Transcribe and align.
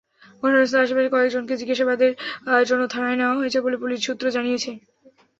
ঘটনাস্থলের 0.43 0.83
আশপাশের 0.85 1.13
কয়েকজনকে 1.15 1.53
জিজ্ঞাসাবাদের 1.61 2.11
জন্য 2.65 2.83
থানায় 2.93 3.17
নেওয়া 3.19 3.39
হয়েছে 3.39 3.59
বলে 3.65 3.77
পুলিশ 3.81 3.99
সূত্র 4.03 4.25
জানিয়েছে। 4.35 4.71